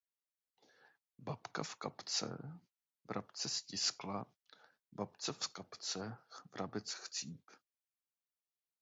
Babka 1.17 1.63
v 1.63 1.75
kapse 1.75 2.53
vrabce 3.07 3.49
stiskla, 3.49 4.25
babce 4.91 5.33
v 5.33 5.47
kapse 5.47 6.17
vrabec 6.53 6.91
chcíp. 6.93 7.49